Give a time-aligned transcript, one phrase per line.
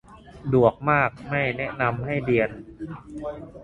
[0.53, 2.49] ดวกมาก ไม่แนะนำให้เรียน